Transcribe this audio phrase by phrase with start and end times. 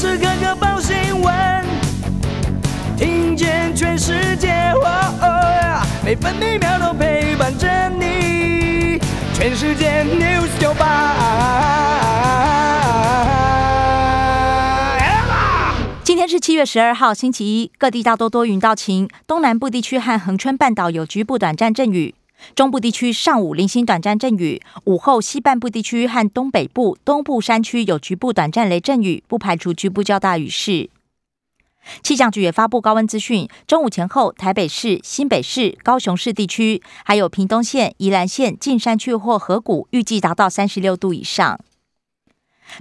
[0.00, 1.62] 时刻刻报新闻，
[2.96, 4.72] 听见全世界，
[6.02, 8.98] 每分每秒都陪伴着你。
[9.34, 11.16] 全世界 news 九八。
[16.02, 22.14] 今天是七月十二号，星期一，各地大多多云到晴，东南部地区和恒春半岛有局部短暂阵雨。
[22.54, 30.90] 中部地区上午零星短暂阵雨，午后西半部地区和东北部、东部山区有局部短暂雷阵雨，不排除局部较大雨势。
[32.02, 41.58] 气象局也发布高温资讯，中午前后，台北市、新北市、高雄市地区，还有屏东县、宜兰县近山区或河谷，预计达到三十六度以上。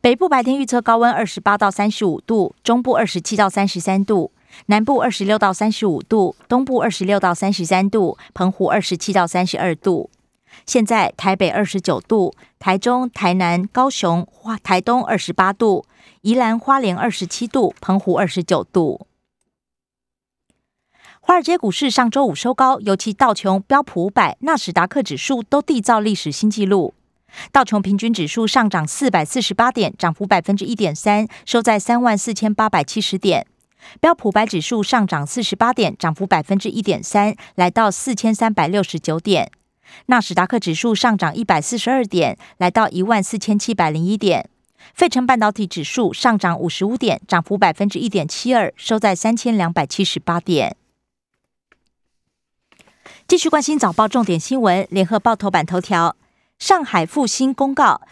[0.00, 4.32] 北部白天预测高温二十八到三十五度，中部二十七到三十三度。
[4.66, 10.10] 南部二十六到三十五度，东部二十六到三十三度，澎湖二十七到三十二度。
[10.64, 15.84] 现在台北二十九度，台中、台南、高雄、花台东二十八度，
[16.22, 19.06] 宜兰花莲二十七度，澎湖二十九度。
[21.20, 26.94] 华尔街股市上周五收高，尤其道琼、标普五百、纳斯达克指数都缔造历史新纪录。
[27.52, 33.46] 道琼平均指数上涨四百四十八点，涨幅百分之一点三，收在三万四千八百七十点。
[34.00, 39.50] 标普白指数上涨四十八点，涨幅百分之一点三，来到四千三百六十九点。
[40.06, 44.48] 纳斯达克指数上涨一百四十二点，来到一万四千七百零一点。
[44.94, 50.76] 费城半导体指数上涨五十五点，涨幅百分之一点七二，收在三千两百七十八点。
[53.26, 56.14] 继续关心早报重点新闻，联合报头版头条：
[56.58, 58.02] 上海复兴公告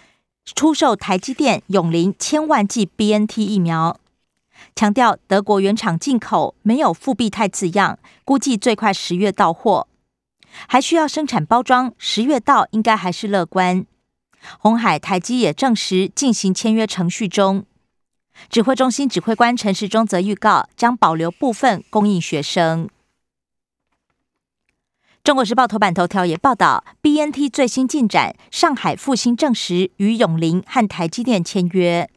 [0.45, 3.99] 出售台积电永林千万剂 BNT 疫苗。
[4.75, 9.89] 强调德国原厂进口没有复必泰字样，估计最快十月到货，
[10.67, 13.87] 还需要生产包装，十月到应该还是乐观。
[14.59, 17.65] 红海、台积也证实进行签约程序中。
[18.51, 22.89] 指挥中心指挥官陈时中则预告将保留部分供应学生。
[25.23, 32.11] 中国时报头版头条也报道 BNT 最新进展，上海复兴证实与永林和台积电签约。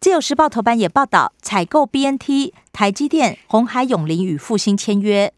[0.00, 5.30] 自由时报头版也报道，采购 BNT，台积电、红海永林与复兴签约。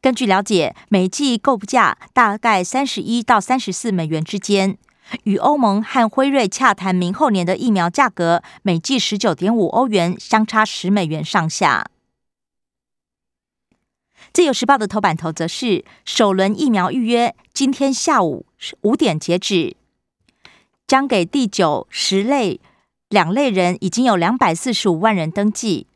[0.00, 4.76] 根据了解，每剂购价大概三十一到三十四美元之间。
[5.22, 11.86] 与欧盟和辉瑞洽谈明后年的疫苗价格，每剂十九点五欧元，相差十美元上下。
[14.32, 18.44] 自由时报的头版头则是首轮疫苗预约，今天下午
[18.80, 19.76] 五点截止，
[20.88, 22.60] 将给第九、十类。
[23.10, 25.88] 两类人已经有两百四十五万人登记。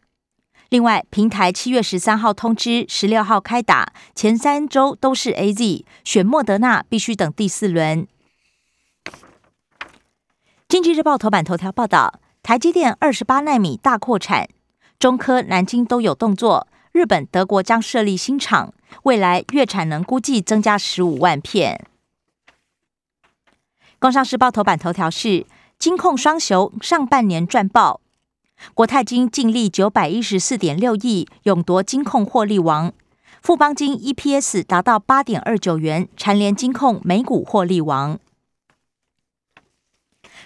[0.68, 8.08] 另外，平台七月十三号通知，十六号开打，前三周都是 A Z，选莫德纳必须等第四轮。
[10.68, 14.48] 经济日报头版头条报道，台积电二十八纳米大扩产，
[14.98, 21.86] 中科、南京都有动作，日本、德国将设立新厂，未来月产能估计增加十五万片。
[24.00, 25.46] 工商时报头版头条是。
[25.78, 28.00] 金控双雄上半年赚爆，
[28.72, 32.90] 国泰金净利九百一十四点六亿，勇夺金控获利王；
[33.42, 38.18] 富邦金 EPS 达到八点二九元，蝉联金控美股获利王。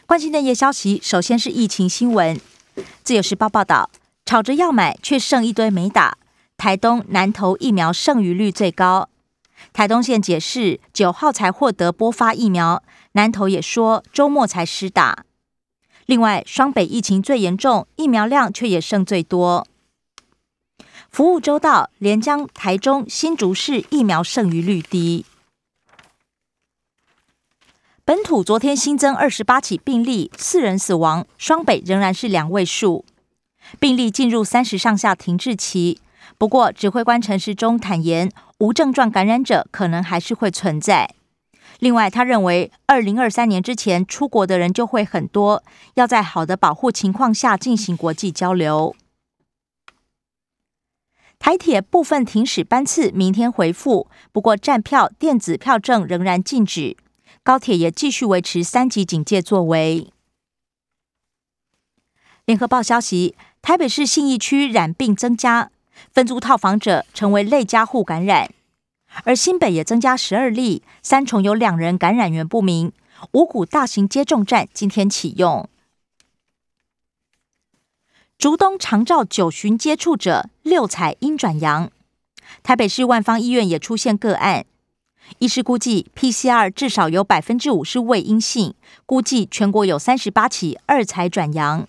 [0.07, 2.41] 关心的夜消息，首先是疫情新闻。
[3.05, 3.91] 自由时报报道，
[4.25, 6.19] 吵着要买，却剩一堆没打。
[6.57, 9.09] 台东南投疫苗剩余率最高。
[9.73, 12.83] 台东县解释，九号才获得拨发疫苗，
[13.13, 15.25] 南投也说周末才施打。
[16.07, 19.67] 另外，双北疫情最严重，疫苗量却也剩最多。
[21.11, 25.25] 服务周到，连江、台中、新竹市疫苗剩余率低。
[28.05, 33.05] 本土昨天新增二十八起病例，四人死亡，双北仍然是两位数，
[33.79, 36.01] 病例进入三十上下停滞期。
[36.39, 41.17] 不过，指挥官陈时中坦言，无症状感染者可能还是会存在。
[41.81, 48.95] 另外，他认为二零二三年之前出国的人就会很多，要在好的保护情况下进行国际交流。
[51.41, 56.97] 台铁部分停驶班次明天回复，不过站票电子票证仍然禁止。
[57.43, 60.13] 高铁也继续维持三级警戒作为。
[62.45, 65.71] 联合报消息，台北市信义区染病增加，
[66.13, 68.51] 分租套房者成为累加户感染。
[69.25, 72.93] 而新北也增加十二例，三重有两人感染源不明。
[73.33, 75.69] 五股大型接种站今天启用。
[78.37, 81.91] 竹东长照九旬接触者六采阴转阳，
[82.63, 84.65] 台北市万方医院也出现个案，
[85.41, 88.75] 医师估计 PCR 至少有百分之五是未阴性，
[89.05, 91.89] 估计全国有三十八起二采转阳。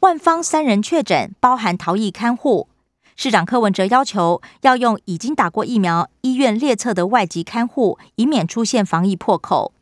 [0.00, 2.68] 万方三人确诊，包含逃逸看护。
[3.16, 9.74] 市长柯文哲要求要用已经打过疫苗、医院列册的外籍看护，以免出现防疫破口。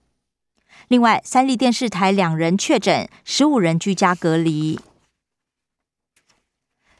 [0.89, 4.81] 另外，三立电视台两人确诊，十五人居家隔离。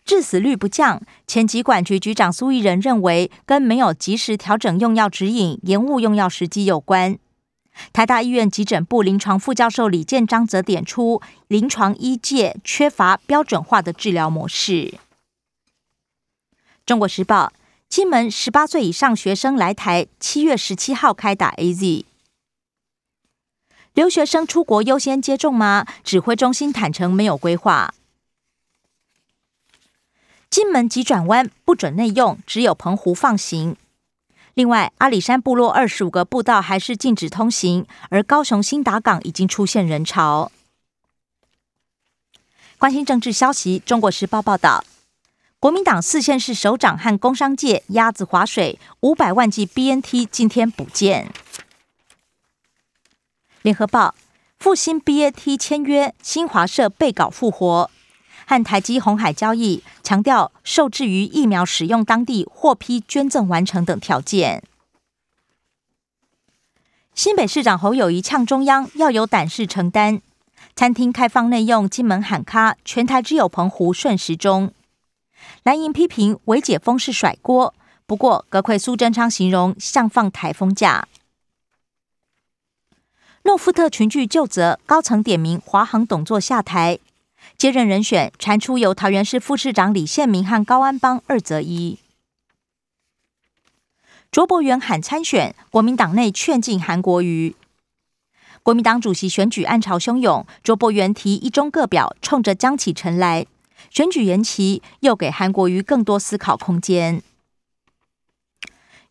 [0.05, 7.19] 致死率不降，前疾管局局长苏益仁认为，跟没有及时调整用药指引、延误用药时机有关。
[7.93, 14.99] 台大医院急诊部临床副教授李建章则点出，临床医界缺乏标准化的治疗模式。
[16.85, 17.53] 中国时报：
[17.89, 22.05] 金门十八岁以上学生来台，七月十七号开打 A Z。
[23.95, 25.85] 留学生出国优先接种吗？
[26.05, 27.93] 指挥中心坦承没有规划。
[30.49, 33.77] 金门急转弯不准内用，只有澎湖放行。
[34.59, 40.51] 另外，阿里山部落二十五个步道还是禁止通行，而高雄新达港已经出现人潮。
[42.77, 44.83] 关心政治消息，《中国时报》报道。
[45.61, 51.33] 国民党四县市首长和工商界鸭子划水，五百万剂 BNT 今天补件。
[53.63, 54.17] 联合报
[54.59, 57.89] 复兴 BNT 签约，新华社被稿复活，
[58.49, 64.65] 和台积红海交易，强调受制于疫苗使用当地获批捐赠完成等条件。
[67.15, 70.23] 新北市长侯友谊呛中央要有胆识承担，
[70.75, 74.73] 餐厅开放内用，金门喊卡，全台只有澎湖顺时钟。
[75.63, 77.75] 蓝营批评伪解封是甩锅，
[78.07, 81.07] 不过阁魁苏贞昌形容像放台风假。
[83.43, 86.99] 诺夫特群聚就责，高层点名华航董座下台，
[87.59, 91.99] 接任人选传出由桃园市副市长李宪明和高安邦二择一。
[94.31, 97.57] 卓博元喊参选，国民党内劝进韩国瑜。
[98.63, 103.47] 国民党主席选举暗潮汹涌，卓博元提一中各表，冲着江启臣来。
[103.91, 107.21] 选举延期，又给韩国瑜更多思考空间。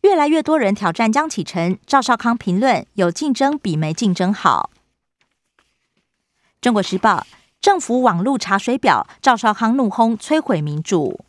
[0.00, 4.70] 越来越多人挑战江启臣，赵少康评论：有竞争比没竞争好。
[6.62, 7.26] 中国时报：
[7.60, 11.20] 政府网路查水表，赵少康怒轰摧毁民主。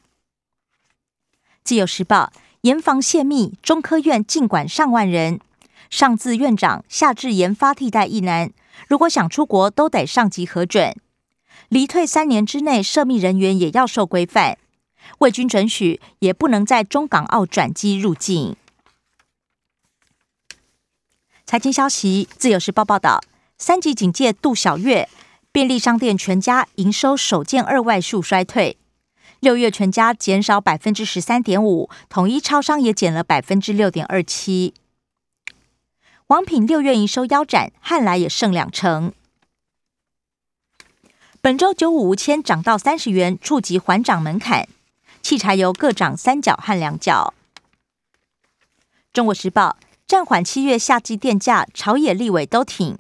[1.63, 2.31] 自由时报：
[2.61, 5.39] 严防泄密，中科院尽管上万人，
[5.89, 8.51] 上自院长，下至研发替代一难，
[8.87, 10.95] 如果想出国，都得上级核准。
[11.67, 14.57] 离退三年之内，涉密人员也要受规范。
[15.19, 18.55] 未经准许，也不能在中港澳转机入境。
[21.45, 23.21] 财经消息，《自由时报》报道：
[23.57, 25.09] 三级警戒杜小月，
[25.51, 28.77] 便利商店全家营收首见二外数衰退。
[29.39, 34.73] 六月全家减少百分之十三点五，统一超商也减了百分之六点二七。
[36.27, 39.13] 王品六月营收腰斩，汉来也剩两成。
[41.41, 44.67] 本周九五无铅涨到三十元，触及缓涨门槛。
[45.21, 47.33] 汽柴油各涨三角和两角。
[49.11, 52.97] 中国时报暂缓七月夏季电价，朝野立委都挺，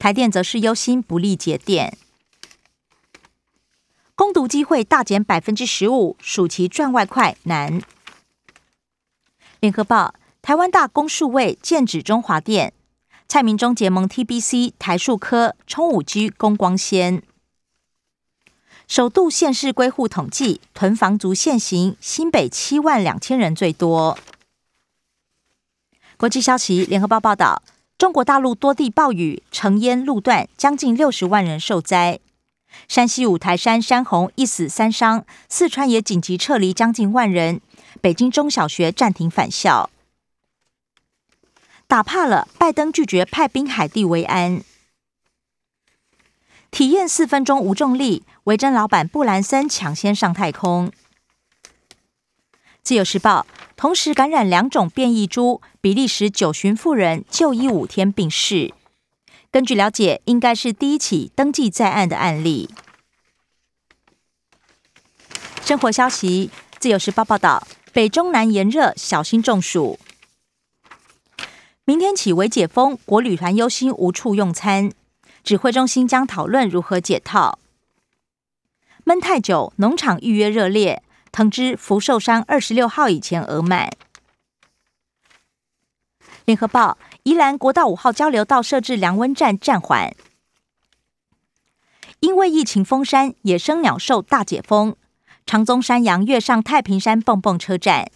[0.00, 1.98] 台电则是忧心不利节电。
[4.14, 7.82] 攻读机会大减百分之十五，暑期赚外快难。
[9.60, 12.72] 联合报台湾大公数位剑指中华电，
[13.28, 17.22] 蔡明忠结盟 TBC 台数科冲五 G 攻光纤。
[18.88, 24.18] 首度县市归户统计，囤房族现行，新北七万两千人最多。
[26.16, 27.62] 国际消息，联合报报道，
[28.00, 32.18] 中国大陆多地暴雨，成淹路段，将近六十万人受灾。
[32.88, 37.60] 山西五台山山洪一死三伤，四川也紧急撤离将近万人。
[38.00, 39.90] 北京中小学暂停返校。
[41.86, 44.62] 打怕了，拜登拒绝派兵海地维安。
[46.70, 50.90] 体验四分钟无重力，维珍老板布兰森抢先上太空。
[52.82, 53.44] 自由时报
[53.80, 58.74] 同时感染两种变异株，比利时九旬妇人就医五天病逝。
[59.50, 62.68] 根据了解，应该是第一起登记在案的案例。
[65.64, 69.98] 生活消息，自由时报报道，北中南炎热，小心中暑。
[71.86, 74.92] 明天起为解封，国旅团忧心无处用餐。
[75.42, 77.58] 指挥中心将讨论如何解套。
[79.04, 81.02] 闷太久，农场预约热烈。
[81.32, 83.90] 藤枝福寿山二十六号以前额满。
[86.44, 90.14] 联合报：宜兰国道五号交流道设置量温站暂缓，
[92.20, 94.96] 因为疫情封山，野生鸟兽大解封。
[95.46, 98.10] 长宗山羊跃上太平山蹦蹦车站。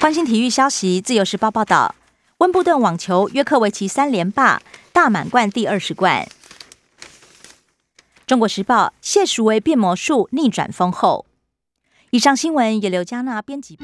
[0.00, 1.94] 关心体育消息，自由时报报道。
[2.38, 6.28] 温布顿网球约克维奇三连霸，大满贯第二十冠。
[8.28, 11.24] 中国时报谢淑薇变魔术逆转风后。
[12.10, 13.76] 以上新闻由刘嘉娜编辑。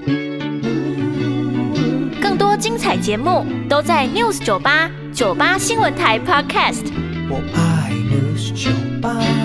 [2.21, 6.93] 更多精彩节目都在 News 九八九八新闻台 Podcast。
[7.31, 8.71] 我爱 News 酒
[9.01, 9.44] 吧。